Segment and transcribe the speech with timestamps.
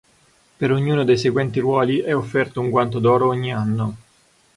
[0.57, 3.95] Per ognuno dei seguenti ruoli è offerto un guanto d'oro ogni anno.